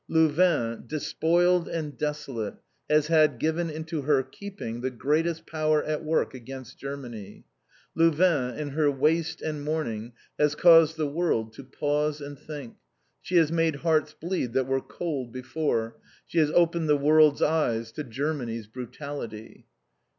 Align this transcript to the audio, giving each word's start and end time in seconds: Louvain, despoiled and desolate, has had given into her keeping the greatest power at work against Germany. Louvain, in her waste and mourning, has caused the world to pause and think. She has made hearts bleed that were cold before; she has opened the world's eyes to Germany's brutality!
Louvain, 0.07 0.83
despoiled 0.87 1.67
and 1.67 1.95
desolate, 1.95 2.55
has 2.89 3.05
had 3.05 3.37
given 3.37 3.69
into 3.69 4.01
her 4.01 4.23
keeping 4.23 4.81
the 4.81 4.89
greatest 4.89 5.45
power 5.45 5.83
at 5.83 6.03
work 6.03 6.33
against 6.33 6.79
Germany. 6.79 7.45
Louvain, 7.93 8.55
in 8.57 8.69
her 8.69 8.89
waste 8.89 9.43
and 9.43 9.63
mourning, 9.63 10.13
has 10.39 10.55
caused 10.55 10.97
the 10.97 11.05
world 11.05 11.53
to 11.53 11.63
pause 11.63 12.19
and 12.19 12.39
think. 12.39 12.77
She 13.21 13.35
has 13.35 13.51
made 13.51 13.75
hearts 13.75 14.15
bleed 14.19 14.53
that 14.53 14.65
were 14.65 14.81
cold 14.81 15.31
before; 15.31 15.97
she 16.25 16.39
has 16.39 16.49
opened 16.49 16.89
the 16.89 16.97
world's 16.97 17.43
eyes 17.43 17.91
to 17.91 18.03
Germany's 18.03 18.65
brutality! 18.65 19.67